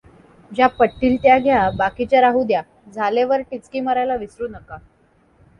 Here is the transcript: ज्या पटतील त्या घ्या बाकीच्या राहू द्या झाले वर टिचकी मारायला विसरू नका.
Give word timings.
ज्या 0.51 0.67
पटतील 0.69 1.15
त्या 1.23 1.37
घ्या 1.39 1.69
बाकीच्या 1.77 2.21
राहू 2.21 2.43
द्या 2.43 2.61
झाले 2.93 3.23
वर 3.23 3.41
टिचकी 3.51 3.79
मारायला 3.79 4.15
विसरू 4.15 4.47
नका. 4.47 4.77